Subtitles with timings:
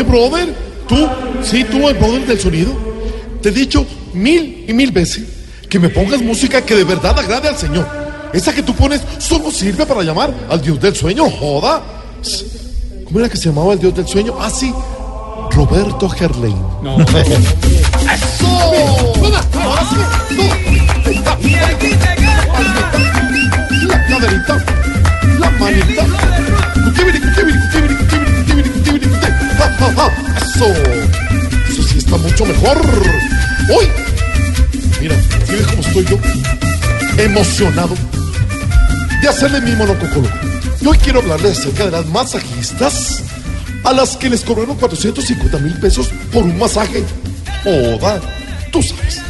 [0.00, 0.54] Oye, brother,
[0.88, 1.08] tú,
[1.42, 2.72] sí, tú, el brother del sonido,
[3.42, 5.24] te he dicho mil y mil veces
[5.68, 7.86] que me pongas música que de verdad agrade al Señor.
[8.32, 11.82] Esa que tú pones solo sirve para llamar al Dios del sueño, joda.
[13.04, 14.34] ¿Cómo era que se llamaba el Dios del sueño?
[14.38, 14.72] Ah, sí,
[15.50, 16.56] Roberto Gerlain.
[16.82, 16.98] No.
[17.00, 18.46] ¡Eso!
[19.52, 21.10] Ahora sí, no.
[21.10, 21.38] Está.
[23.86, 24.79] La caderita,
[30.60, 30.74] Eso.
[31.70, 32.78] Eso sí está mucho mejor.
[33.74, 33.86] Hoy,
[35.00, 36.18] mira, ¿sabes cómo estoy yo?
[37.16, 37.94] Emocionado
[39.22, 40.28] de hacerle mi monococolo.
[40.82, 43.22] Y hoy quiero hablarles acerca de las masajistas
[43.84, 47.04] a las que les cobraron 450 mil pesos por un masaje.
[47.64, 48.20] Oda,
[48.70, 49.22] tú sabes.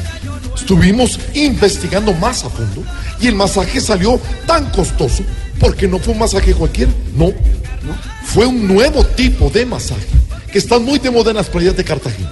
[0.56, 2.82] Estuvimos investigando más a fondo
[3.20, 5.22] y el masaje salió tan costoso
[5.60, 7.32] porque no fue un masaje cualquiera, no.
[8.24, 10.19] Fue un nuevo tipo de masaje
[10.52, 12.30] que están muy de moda en las playas de Cartagena.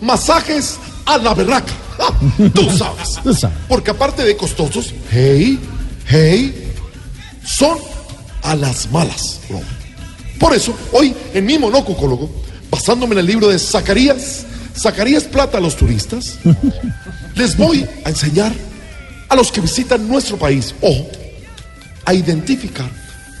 [0.00, 1.72] Masajes a la berraca.
[1.98, 2.12] ¡Ah!
[2.54, 3.46] Tú sabes.
[3.68, 5.58] Porque aparte de costosos, hey,
[6.06, 6.72] hey,
[7.44, 7.78] son
[8.42, 9.40] a las malas.
[10.38, 12.30] Por eso, hoy en mi monococólogo,
[12.70, 14.44] basándome en el libro de Zacarías,
[14.76, 16.38] Zacarías Plata a los turistas,
[17.34, 18.52] les voy a enseñar
[19.28, 21.08] a los que visitan nuestro país, ojo,
[22.04, 22.90] a identificar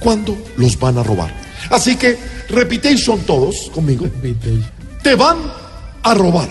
[0.00, 1.45] cuándo los van a robar.
[1.70, 2.16] Así que
[2.48, 4.06] repetition todos conmigo.
[5.02, 5.38] Te van
[6.02, 6.48] a robar.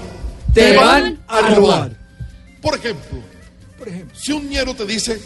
[0.53, 1.91] Te van a robar.
[2.61, 3.19] Por ejemplo,
[4.13, 5.19] si un ñero te dice,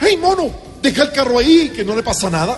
[0.00, 0.50] hey mono,
[0.82, 2.56] deja el carro ahí, que no le pasa nada,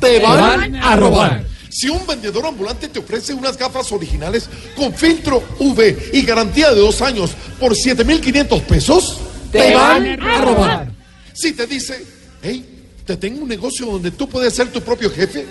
[0.00, 1.44] te van, van a robar.
[1.70, 6.80] Si un vendedor ambulante te ofrece unas gafas originales con filtro UV y garantía de
[6.80, 9.18] dos años por 7,500 pesos,
[9.52, 10.90] Te van a robar.
[11.34, 12.04] si te dice,
[12.42, 12.67] hey,
[13.08, 15.46] te tengo un negocio donde tú puedes ser tu propio jefe,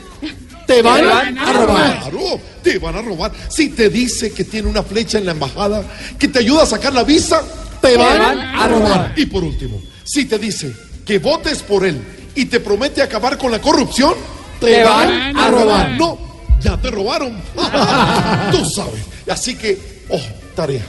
[0.67, 1.99] te van, van a robar.
[2.01, 3.31] Claro, te van a robar.
[3.49, 5.83] Si te dice que tiene una flecha en la embajada
[6.19, 7.41] que te ayuda a sacar la visa,
[7.81, 9.13] te, van, van a robar.
[9.15, 10.71] Y por último, si te dice
[11.03, 11.99] que votes por él
[12.35, 14.13] y te promete acabar con la corrupción,
[14.59, 15.97] te, Te van a robar.
[15.97, 16.19] No,
[16.61, 17.41] ya te robaron.
[18.51, 19.01] Tú sabes.
[19.27, 20.85] Así que, ojo, tarea.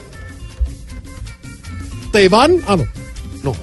[2.13, 2.59] Te van.
[2.67, 2.98] Ah, no.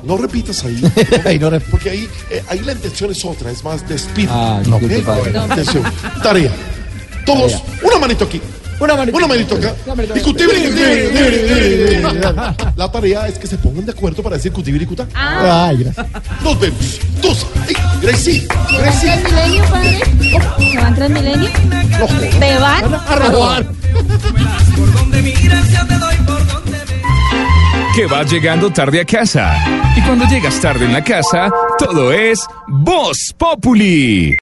[0.04, 0.82] No, no repitas ahí.
[1.26, 4.34] Ahí no rep- Porque ahí, eh, ahí la intención es otra, es más de espíritu.
[4.34, 4.80] Ah, ¿ok?
[4.82, 5.38] disculpe, padre.
[5.38, 5.84] Atención.
[6.24, 6.52] Tarea.
[7.26, 8.42] Todos, una manito aquí.
[8.80, 9.18] Una manito.
[9.18, 9.74] Una manito acá.
[10.16, 10.66] Y cutibiri.
[12.76, 15.08] La tarea es que se pongan de acuerdo para decir cutibiri, cutá.
[15.14, 16.06] Ay, gracias.
[16.44, 17.00] Nos vemos.
[17.22, 17.46] Dos.
[18.02, 18.46] Gracie.
[18.78, 19.18] Gracie.
[19.22, 20.00] Transmilenio, padre?
[20.72, 21.50] ¿Se van Transmilenio?
[22.00, 22.40] No jodas.
[22.40, 22.94] ¿Te van?
[22.94, 23.66] A robar.
[27.96, 29.56] Que vas llegando tarde a casa.
[29.96, 34.34] Y cuando llegas tarde en la casa, todo es Voz Populi.